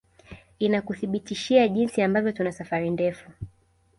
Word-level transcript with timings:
Inakuthibitishia 0.59 1.67
jinsi 1.67 2.01
ambavyo 2.01 2.31
tuna 2.31 2.51
safari 2.51 2.89
ndefu 2.89 3.29